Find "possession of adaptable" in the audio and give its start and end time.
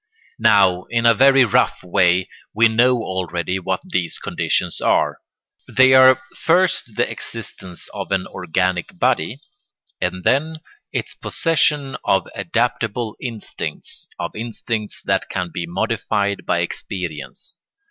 11.13-13.15